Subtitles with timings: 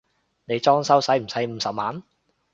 [0.45, 2.01] 你裝修駛唔駛五十萬？